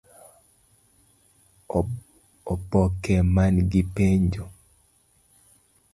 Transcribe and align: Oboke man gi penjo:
Oboke 2.51 3.15
man 3.33 3.55
gi 3.71 3.81
penjo: 3.95 4.45